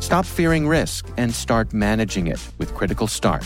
[0.00, 3.44] Stop fearing risk and start managing it with Critical Start.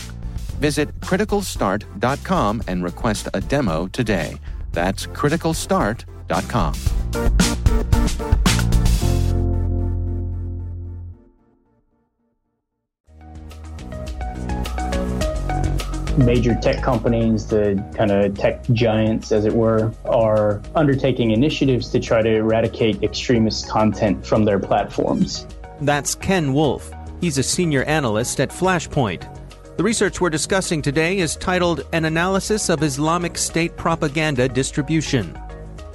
[0.59, 4.37] Visit criticalstart.com and request a demo today.
[4.71, 6.73] That's criticalstart.com.
[16.17, 21.99] major tech companies, the kind of tech giants, as it were, are undertaking initiatives to
[21.99, 25.47] try to eradicate extremist content from their platforms.
[25.81, 26.91] That's Ken Wolf.
[27.21, 29.27] He's a senior analyst at Flashpoint.
[29.77, 35.39] The research we're discussing today is titled An Analysis of Islamic State Propaganda Distribution.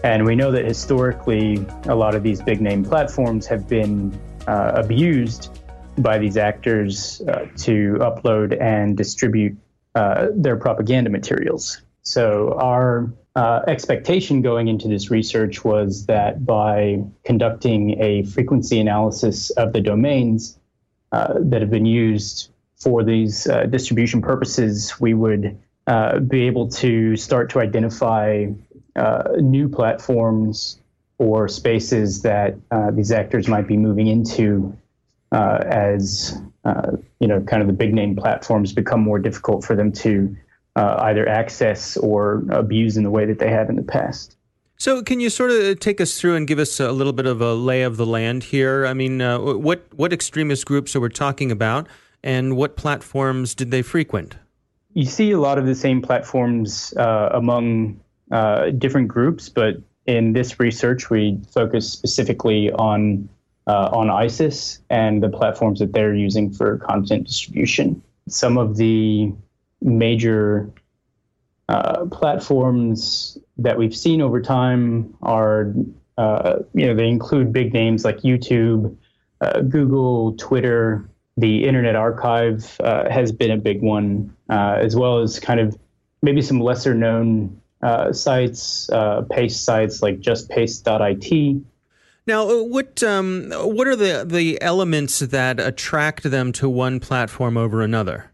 [0.05, 4.17] And we know that historically, a lot of these big name platforms have been
[4.47, 5.59] uh, abused
[5.99, 9.57] by these actors uh, to upload and distribute
[9.95, 11.83] uh, their propaganda materials.
[12.03, 19.51] So, our uh, expectation going into this research was that by conducting a frequency analysis
[19.51, 20.59] of the domains
[21.13, 26.69] uh, that have been used for these uh, distribution purposes, we would uh, be able
[26.69, 28.47] to start to identify
[29.39, 30.79] new platforms
[31.17, 32.55] or spaces that
[32.93, 34.77] these actors might be moving into
[35.33, 39.91] as uh, you know, kind of the big name platforms become more difficult for them
[39.91, 40.37] to
[40.77, 44.37] uh, either access or abuse in the way that they have in the past.
[44.79, 47.41] So, can you sort of take us through and give us a little bit of
[47.41, 48.85] a lay of the land here?
[48.85, 51.87] I mean, uh, what what extremist groups are we talking about,
[52.25, 54.37] and what platforms did they frequent?
[54.95, 58.01] You see a lot of the same platforms uh, among
[58.33, 63.29] uh, different groups, but in this research, we focus specifically on
[63.67, 68.03] uh, on ISIS and the platforms that they're using for content distribution.
[68.29, 69.33] Some of the
[69.83, 70.71] major
[71.69, 75.73] uh, platforms that we've seen over time are,
[76.19, 78.97] uh, you know, they include big names like YouTube,
[79.41, 81.09] uh, Google, Twitter.
[81.39, 85.79] The Internet Archive uh, has been a big one, uh, as well as kind of
[86.21, 87.59] maybe some lesser known
[88.13, 88.91] sites,
[89.31, 91.63] paste sites like justpaste.it.
[92.27, 97.57] Now, uh, what um, what are the the elements that attract them to one platform
[97.57, 98.32] over another?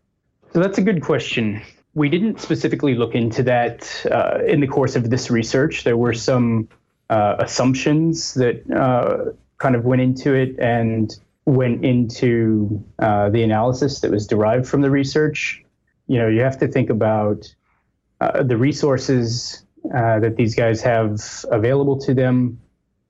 [0.58, 1.62] So that's a good question.
[1.94, 5.84] We didn't specifically look into that uh, in the course of this research.
[5.84, 6.68] There were some
[7.08, 11.16] uh, assumptions that uh, kind of went into it and
[11.46, 15.62] went into uh, the analysis that was derived from the research.
[16.08, 17.54] You know, you have to think about
[18.20, 19.62] uh, the resources
[19.94, 21.20] uh, that these guys have
[21.52, 22.58] available to them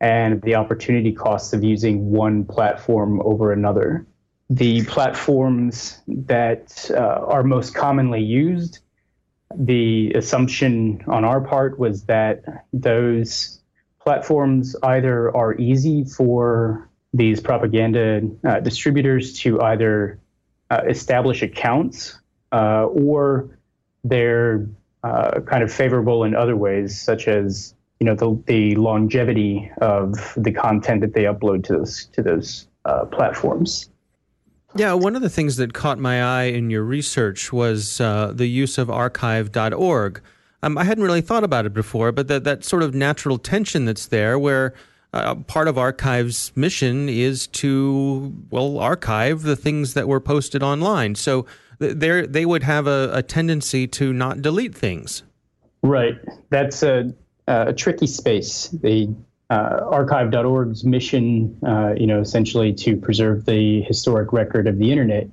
[0.02, 4.06] and the opportunity costs of using one platform over another.
[4.50, 8.78] The platforms that uh, are most commonly used,
[9.54, 13.60] the assumption on our part was that those
[14.00, 20.18] platforms either are easy for these propaganda uh, distributors to either
[20.70, 22.18] uh, establish accounts
[22.52, 23.58] uh, or
[24.04, 24.66] they're
[25.02, 30.32] uh, kind of favorable in other ways, such as you know the, the longevity of
[30.36, 33.90] the content that they upload to those to those uh, platforms.
[34.74, 38.46] Yeah, one of the things that caught my eye in your research was uh, the
[38.46, 40.20] use of archive.org.
[40.62, 43.84] Um, I hadn't really thought about it before, but that, that sort of natural tension
[43.84, 44.74] that's there where
[45.12, 51.14] uh, part of Archive's mission is to, well, archive the things that were posted online.
[51.14, 51.46] So
[51.78, 55.22] they they would have a, a, tendency to not delete things.
[55.82, 56.16] Right.
[56.50, 57.14] That's a,
[57.46, 58.68] a tricky space.
[58.68, 59.14] The
[59.50, 65.26] uh, archive.org's mission, uh, you know, essentially to preserve the historic record of the internet,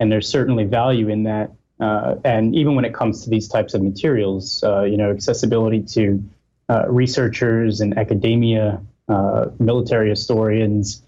[0.00, 1.52] and there's certainly value in that.
[1.80, 5.82] Uh, and even when it comes to these types of materials, uh, you know, accessibility
[5.82, 6.22] to
[6.68, 11.02] uh, researchers and academia, uh, military historians,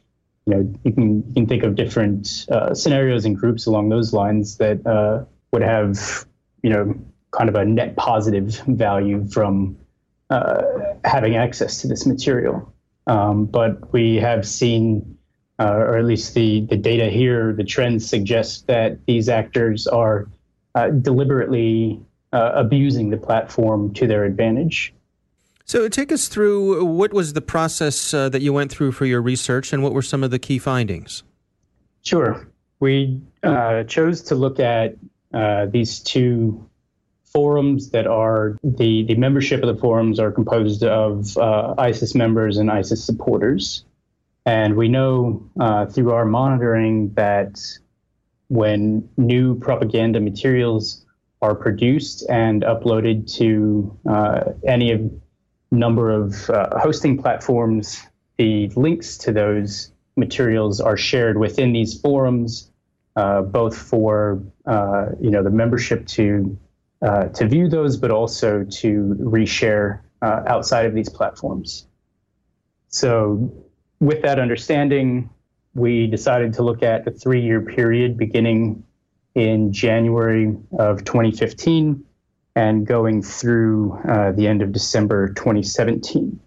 [0.47, 4.59] you know, you can you can think of different scenarios and groups along those lines
[4.59, 6.27] that would have,
[6.63, 6.95] you know,
[7.31, 9.77] kind of a net positive value from
[10.31, 10.63] uh,
[11.05, 12.73] having access to this material.
[13.07, 15.19] Um, but we have seen,
[15.59, 20.29] uh, or at least the the data here, the trends suggest that these actors are
[20.75, 22.01] uh, deliberately
[22.33, 24.95] uh, abusing the platform to their advantage.
[25.65, 29.23] So, take us through what was the process uh, that you went through for your
[29.23, 31.23] research, and what were some of the key findings?
[32.03, 32.49] Sure.
[32.81, 34.97] We uh, chose to look at
[35.35, 36.69] uh, these two
[37.33, 42.57] forums that are the the membership of the forums are composed of uh, ISIS members
[42.57, 43.85] and ISIS supporters,
[44.47, 47.61] and we know uh, through our monitoring that
[48.49, 51.05] when new propaganda materials
[51.43, 55.11] are produced and uploaded to uh, any of
[55.71, 58.01] number of uh, hosting platforms.
[58.39, 62.71] The links to those materials are shared within these forums,
[63.17, 66.59] uh, both for uh, you know the membership to
[67.03, 71.87] uh, to view those, but also to reshare uh, outside of these platforms.
[72.89, 73.53] So,
[74.01, 75.31] with that understanding,
[75.75, 78.85] we decided to look at a three-year period beginning
[79.35, 82.05] in January of 2015
[82.57, 86.41] and going through uh, the end of December 2017.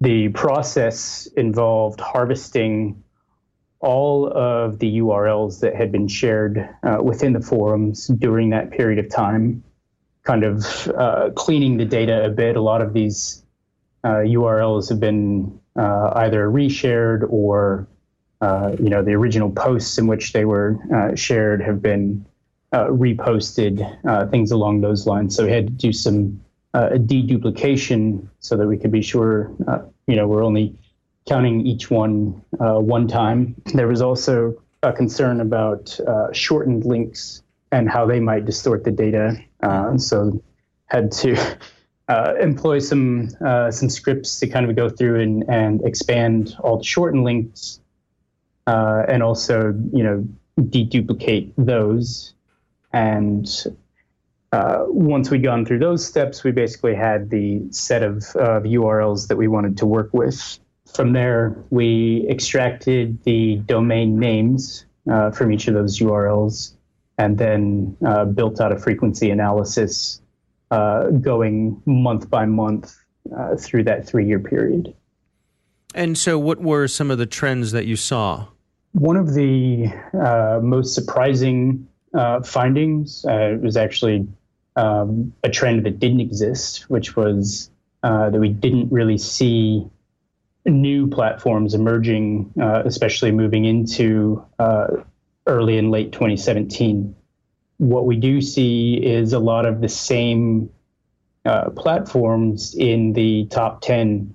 [0.00, 3.02] The process involved harvesting
[3.80, 8.98] all of the URLs that had been shared uh, within the forums during that period
[9.04, 9.62] of time,
[10.28, 12.56] kind of uh, cleaning the data a bit.
[12.56, 13.42] A lot of these
[14.04, 17.88] URLs uh, have been uh, either reshared or
[18.40, 20.78] uh, you know the original posts in which they were
[21.16, 22.24] shared have been
[22.72, 25.34] uh, reposted, uh, things along those lines.
[25.34, 26.40] So we had to do some
[26.74, 30.76] uh, deduplication so that we could be sure, uh, you know, we're only
[31.26, 33.54] counting each one uh, one time.
[33.74, 37.42] There was also a concern about uh, shortened links
[37.72, 39.36] and how they might distort the data.
[39.98, 40.42] so
[40.86, 41.36] had to
[42.40, 43.30] employ some
[43.70, 47.80] some scripts to kind of go through and, and expand all the shortened links,
[48.66, 50.26] and also you know
[50.60, 52.34] deduplicate those
[52.92, 53.48] and
[54.52, 59.28] uh, once we'd gone through those steps, we basically had the set of uh, URLs
[59.28, 60.58] that we wanted to work with.
[60.94, 66.72] From there, we extracted the domain names uh, from each of those URLs
[67.18, 70.20] and then uh, built out a frequency analysis
[70.70, 72.96] uh, going month by month
[73.36, 74.94] uh, through that three year period.
[75.94, 78.46] And so, what were some of the trends that you saw?
[78.92, 79.92] One of the
[80.62, 83.24] most surprising uh, findings.
[83.24, 84.26] Uh, was actually
[84.76, 87.70] um, a trend that didn't exist, which was
[88.02, 89.86] uh, that we didn't really see
[90.64, 94.88] new platforms emerging, uh, especially moving into uh,
[95.48, 97.14] early and late 2017.
[97.78, 100.70] What we do see is a lot of the same
[101.44, 104.34] uh, platforms in the top 10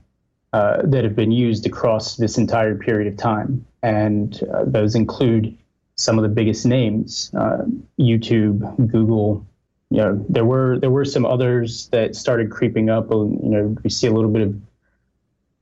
[0.52, 3.66] that have been used across this entire period of time.
[3.82, 5.58] And those include
[5.96, 7.64] some of the biggest names, uh,
[8.00, 9.46] YouTube, Google.
[9.90, 13.12] You know, there were there were some others that started creeping up.
[13.12, 14.62] You know, we see a little bit of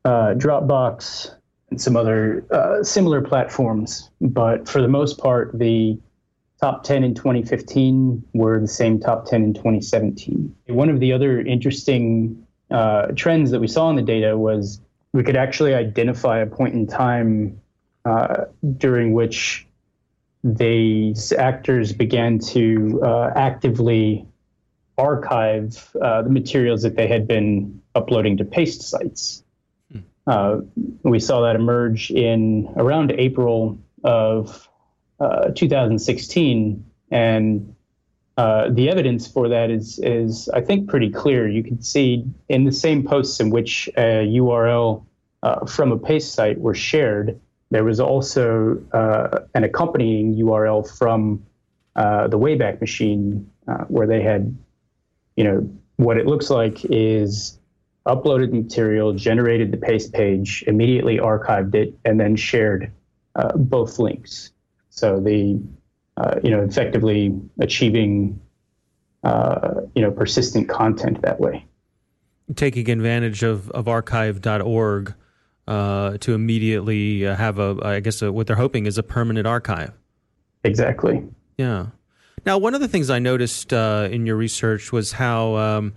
[0.05, 1.36] uh, Dropbox
[1.72, 5.98] and some other uh, similar platforms, but for the most part, the
[6.60, 10.56] top 10 in 2015 were the same top 10 in 2017.
[10.68, 14.80] One of the other interesting uh, trends that we saw in the data was
[15.13, 17.60] we could actually identify a point in time
[18.06, 18.46] uh,
[18.78, 19.66] during which
[20.44, 24.25] these actors began to uh, actively
[24.98, 29.44] archive uh, the materials that they had been uploading to paste sites.
[30.28, 30.60] Uh,
[31.04, 34.68] we saw that emerge in around April of
[35.20, 37.75] uh, 2016, and
[38.38, 41.48] uh, the evidence for that is is I think pretty clear.
[41.48, 45.06] You can see in the same posts in which a URL
[45.68, 47.40] from a paste site were shared,
[47.72, 51.46] there was also uh, an accompanying URL from
[51.96, 54.56] uh, the Wayback Machine uh, where they had,
[55.38, 57.58] you know, what it looks like is
[58.05, 62.91] uploaded material, generated the paste page, immediately archived it, and then shared
[63.55, 64.51] both links.
[64.89, 65.62] So the
[66.17, 68.39] uh, you know, effectively achieving,
[69.24, 71.65] uh, you know, persistent content that way.
[72.55, 75.15] Taking advantage of, of archive.org
[75.67, 79.48] uh, to immediately uh, have a, I guess a, what they're hoping is a permanent
[79.48, 79.93] archive.
[80.63, 81.24] Exactly.
[81.58, 81.88] Yeah.
[82.46, 85.93] Now, one of the things I noticed uh, in your research was how um,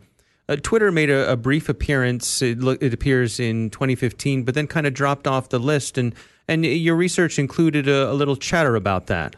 [0.49, 2.43] uh, Twitter made a, a brief appearance.
[2.43, 5.97] It, it, appears in 2015, but then kind of dropped off the list.
[5.97, 6.15] And
[6.47, 9.37] and your research included a, a little chatter about that.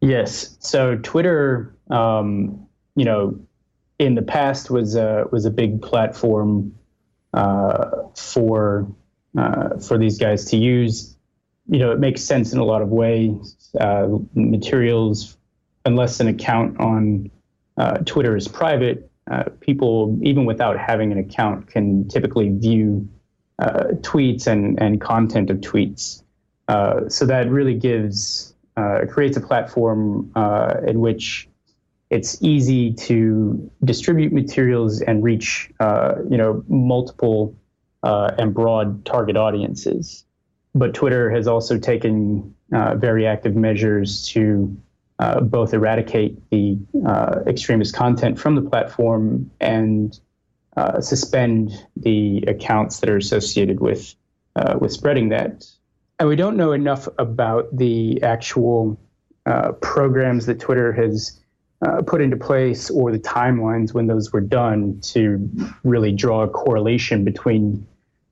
[0.00, 0.56] Yes.
[0.60, 3.38] So Twitter, um, you know,
[3.98, 6.74] in the past was a was a big platform
[7.34, 8.86] uh, for
[9.36, 11.16] uh, for these guys to use.
[11.66, 13.56] You know, it makes sense in a lot of ways.
[13.78, 15.36] Uh, materials,
[15.84, 17.30] unless an account on
[17.76, 23.08] uh, Twitter is private, uh, people even without having an account can typically view
[23.58, 26.22] uh, tweets and and content of tweets.
[27.08, 31.48] so that really gives uh, creates a platform uh, in which
[32.10, 37.56] it's easy to distribute materials and reach, uh, you know, multiple
[38.02, 40.24] uh, and broad target audiences.
[40.74, 44.76] But Twitter has also taken uh, very active measures to
[45.18, 46.78] uh, both eradicate the
[47.46, 50.18] extremist content from the platform and
[51.00, 54.14] suspend the accounts that are associated with
[54.80, 55.64] with spreading that
[56.18, 58.98] and we don't know enough about the actual
[59.46, 61.40] uh, programs that Twitter has
[61.82, 65.50] uh, put into place or the timelines when those were done to
[65.82, 67.86] really draw a correlation between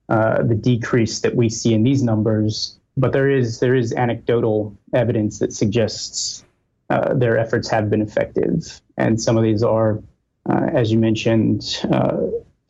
[0.08, 2.78] uh, the decrease that we see in these numbers.
[2.96, 6.44] But there is there is anecdotal evidence that suggests
[6.92, 10.02] uh, their efforts have been effective, and some of these are,
[10.48, 12.18] uh, as you mentioned, uh,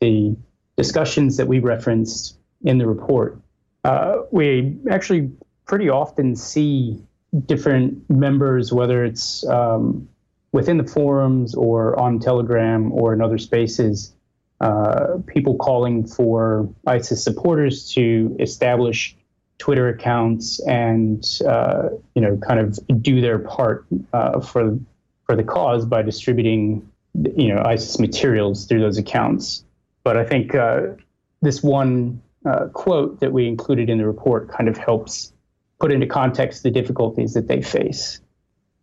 [0.00, 0.37] the
[0.76, 3.41] discussions that we referenced in the report.
[3.85, 5.29] Uh, we actually
[5.67, 7.02] pretty often see
[7.47, 10.09] different members, whether it's um,
[10.52, 14.14] within the forums or on Telegram or in other spaces,
[14.61, 19.17] uh, people calling for ISIS supporters to establish
[19.62, 24.76] Twitter accounts and uh, you know kind of do their part uh, for
[25.25, 26.90] for the cause by distributing
[27.37, 29.64] you know ISIS materials through those accounts.
[30.02, 30.95] But I think uh,
[31.42, 35.33] this one uh, quote that we included in the report kind of helps
[35.78, 38.21] put into context the difficulties that they face.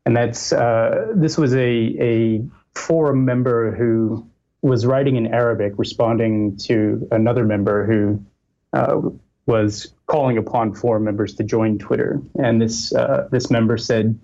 [0.06, 2.42] And that's uh, this was a, a
[2.74, 4.26] forum member who
[4.62, 8.24] was writing in Arabic, responding to another member who
[8.72, 9.02] uh,
[9.50, 12.22] was calling upon forum members to join Twitter.
[12.38, 14.18] And this uh, this member said,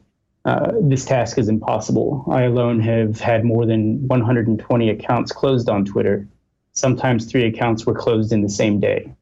[0.46, 2.26] uh, "This task is impossible.
[2.32, 6.28] I alone have had more than 120 accounts closed on Twitter.
[6.72, 9.14] Sometimes three accounts were closed in the same day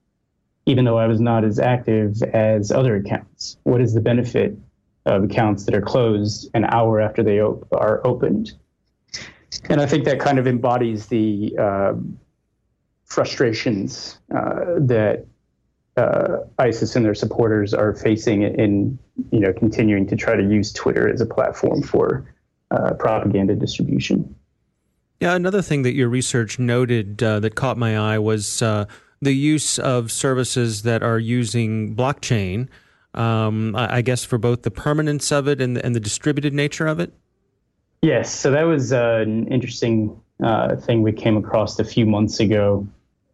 [0.65, 3.57] even though I was not as active as other accounts?
[3.63, 4.57] What is the benefit
[5.05, 8.53] of accounts that are closed an hour after they op- are opened?
[9.69, 11.93] And I think that kind of embodies the uh,
[13.05, 15.25] frustrations uh, that
[15.97, 18.97] uh, ISIS and their supporters are facing in,
[19.31, 22.33] you know, continuing to try to use Twitter as a platform for
[22.71, 24.35] uh, propaganda distribution.
[25.19, 28.85] Yeah, another thing that your research noted uh, that caught my eye was uh,
[29.21, 32.67] the use of services that are using blockchain,
[33.13, 36.99] um, I guess, for both the permanence of it and, and the distributed nature of
[36.99, 37.13] it?
[38.01, 38.33] Yes.
[38.33, 42.85] So that was uh, an interesting uh, thing we came across a few months ago.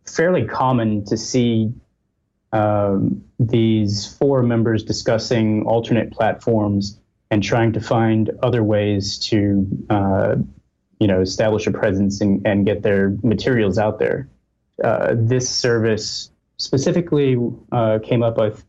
[0.06, 1.74] Fairly common to see
[2.52, 7.00] um, these four members discussing alternate platforms
[7.32, 10.36] and trying to find other ways to, uh,
[11.00, 14.28] you know, establish a presence and, and get their materials out there.
[14.84, 17.38] Uh, this service specifically
[17.72, 18.64] uh, came up with,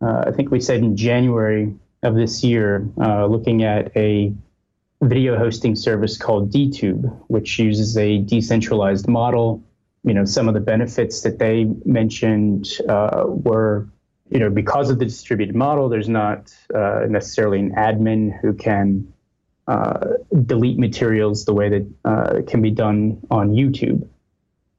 [0.00, 4.32] uh, I think we said in January of this year, uh, looking at a
[5.02, 9.62] video hosting service called DTube, which uses a decentralized model
[10.04, 13.88] you know, some of the benefits that they mentioned uh, were,
[14.30, 19.12] you know, because of the distributed model, there's not uh, necessarily an admin who can
[19.66, 20.14] uh,
[20.46, 24.08] delete materials the way that uh, can be done on YouTube.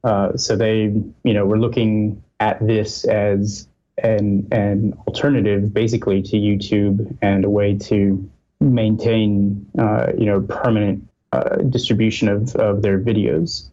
[0.02, 0.92] Uh, so they,
[1.24, 3.68] you know, were looking at this as
[4.02, 11.06] an an alternative, basically, to YouTube and a way to maintain, uh, you know, permanent
[11.70, 13.70] distribution of, of their videos.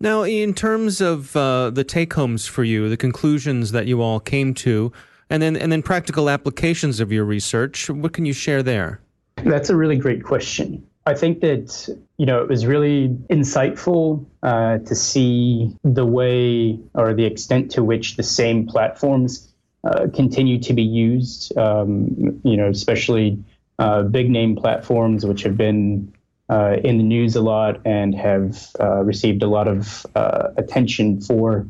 [0.00, 4.18] Now, in terms of uh, the take homes for you, the conclusions that you all
[4.18, 4.92] came to,
[5.28, 9.02] and then and then practical applications of your research, what can you share there?
[9.44, 10.86] That's a really great question.
[11.04, 17.12] I think that you know it was really insightful uh, to see the way or
[17.12, 19.52] the extent to which the same platforms
[19.84, 21.56] uh, continue to be used.
[21.58, 23.38] Um, you know, especially
[23.78, 26.12] uh, big name platforms which have been
[26.50, 31.20] uh, in the news a lot and have uh, received a lot of uh, attention
[31.20, 31.66] for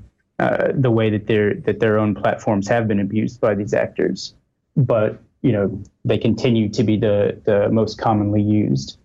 [0.75, 4.35] the way that their that their own platforms have been abused by these actors.
[4.75, 8.97] But you know, they continue to be the the most commonly used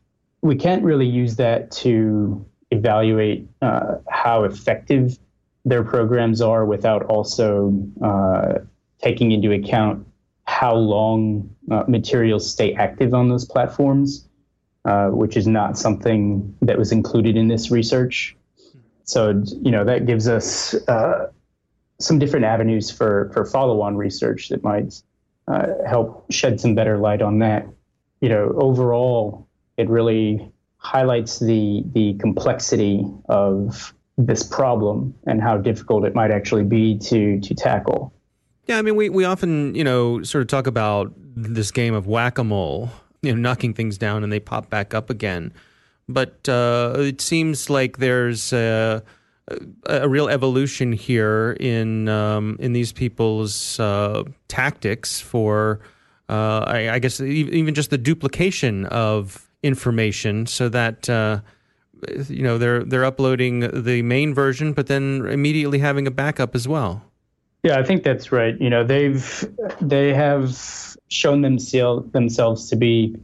[0.46, 5.18] we can't really use that to evaluate uh, how effective
[5.66, 8.54] their programs are without also uh,
[9.02, 10.06] taking into account
[10.44, 14.30] how long uh, materials stay active on those platforms,
[14.86, 18.36] uh, which is not something that was included in this research.
[19.04, 21.28] So, you know, that gives us uh,
[22.00, 25.02] some different avenues for, for follow on research that might
[25.48, 27.68] uh, help shed some better light on that.
[28.22, 36.06] You know, overall, it really highlights the the complexity of this problem and how difficult
[36.06, 38.14] it might actually be to to tackle.
[38.68, 42.08] Yeah, I mean, we, we often, you know, sort of talk about this game of
[42.08, 42.90] whack a mole,
[43.26, 45.52] you know, knocking things down and they pop back up again.
[46.08, 49.04] But uh, it seems like there's a,
[49.88, 55.80] a real evolution here in um, in these people's uh, tactics for,
[56.30, 61.40] uh, I, I guess, even just the duplication of information so that uh,
[62.30, 66.68] you know they're they're uploading the main version, but then immediately having a backup as
[66.68, 67.02] well.
[67.64, 68.60] Yeah, I think that's right.
[68.62, 69.44] You know, they've
[69.82, 70.56] they have
[71.08, 73.16] shown themselves themselves to be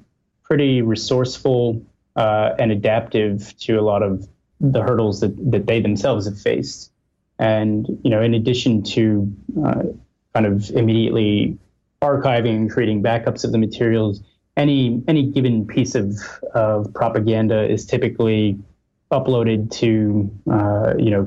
[0.44, 1.82] pretty resourceful
[2.16, 4.28] uh, and adaptive to a lot of
[4.60, 6.92] the hurdles that, that they themselves have faced.
[7.40, 9.34] And you know, in addition to
[9.66, 9.84] uh,
[10.34, 11.58] kind of immediately
[12.02, 14.22] archiving and creating backups of the materials,
[14.58, 16.16] any any given piece of,
[16.54, 18.60] of propaganda is typically
[19.12, 21.26] uploaded to uh, you know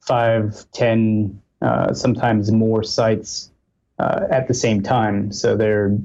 [0.00, 3.50] five, ten, uh, sometimes more sites
[3.98, 5.32] uh, at the same time.
[5.32, 5.96] So they're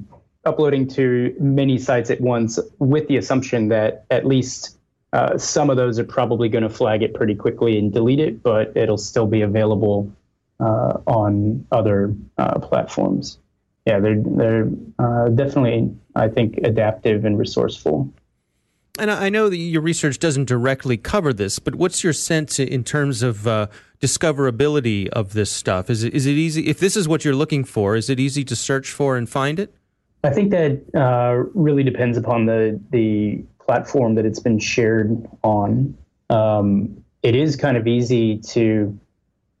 [0.44, 4.78] uploading to many sites at once with the assumption that at least
[5.12, 8.42] uh, some of those are probably going to flag it pretty quickly and delete it,
[8.42, 10.10] but it'll still be available
[10.58, 13.38] uh, on other uh, platforms
[13.86, 18.12] yeah, they're they're uh, definitely, I think, adaptive and resourceful.
[18.98, 22.84] And I know that your research doesn't directly cover this, but what's your sense in
[22.84, 23.68] terms of uh,
[24.00, 25.88] discoverability of this stuff?
[25.88, 26.68] Is it is it easy?
[26.68, 29.58] If this is what you're looking for, is it easy to search for and find
[29.58, 29.74] it?
[30.24, 35.96] I think that uh, really depends upon the the platform that it's been shared on.
[36.28, 38.98] Um, it is kind of easy to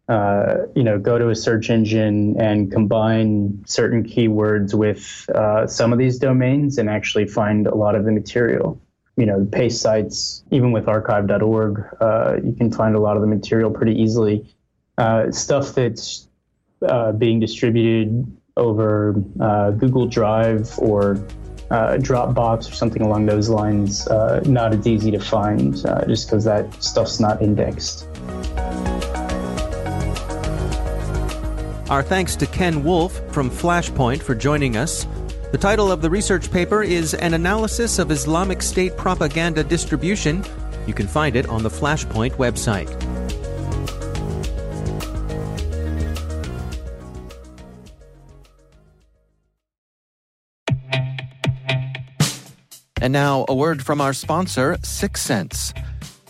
[0.08, 5.92] uh, you know, go to a search engine and combine certain keywords with uh, some
[5.92, 8.78] of these domains and actually find a lot of the material.
[9.16, 13.28] You know, paste sites, even with archive.org, uh, you can find a lot of the
[13.28, 14.46] material pretty easily.
[14.96, 16.28] Uh, stuff that's
[16.86, 21.16] uh, being distributed over Google Drive or
[21.70, 27.20] Dropbox or something along those lines, not as easy to find just because that stuff's
[27.20, 28.06] not indexed.
[31.92, 35.06] Our thanks to Ken Wolf from Flashpoint for joining us.
[35.52, 40.42] The title of the research paper is An Analysis of Islamic State Propaganda Distribution.
[40.86, 42.88] You can find it on the Flashpoint website.
[53.02, 55.74] And now, a word from our sponsor, Syxsense.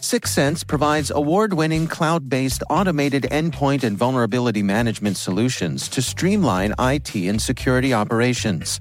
[0.03, 7.15] Syxsense provides award winning cloud based automated endpoint and vulnerability management solutions to streamline IT
[7.15, 8.81] and security operations.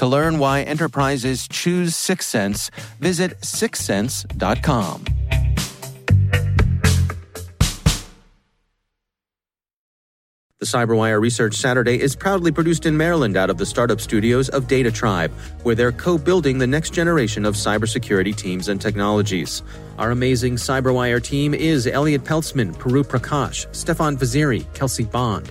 [0.00, 5.04] To learn why enterprises choose Syxsense, visit syxsense.com.
[10.58, 14.66] The CyberWire Research Saturday is proudly produced in Maryland out of the startup studios of
[14.66, 15.32] DataTribe,
[15.64, 19.62] where they're co building the next generation of cybersecurity teams and technologies.
[19.98, 25.50] Our amazing CyberWire team is Elliott Peltzman, Puru Prakash, Stefan Vaziri, Kelsey Bond,